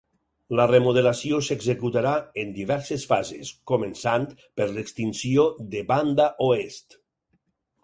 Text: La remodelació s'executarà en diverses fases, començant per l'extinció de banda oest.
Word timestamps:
La 0.59 0.63
remodelació 0.69 1.41
s'executarà 1.47 2.13
en 2.45 2.55
diverses 2.55 3.05
fases, 3.13 3.53
començant 3.73 4.27
per 4.41 4.69
l'extinció 4.73 5.47
de 5.77 5.87
banda 5.95 6.29
oest. 6.51 7.01